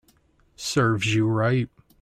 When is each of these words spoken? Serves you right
Serves 0.55 1.13
you 1.13 1.27
right 1.27 1.69